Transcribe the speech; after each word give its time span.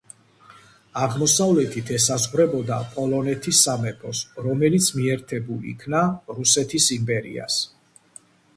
აღმოსავლეთით 1.01 1.91
ესაზღვრებოდა 1.97 2.79
პოლონეთის 2.95 3.61
სამეფოს, 3.67 4.23
რომელიც 4.47 4.89
მიერთებულ 4.99 5.71
იქნა 5.75 6.03
რუსეთის 6.41 6.91
იმპერიას. 6.99 7.63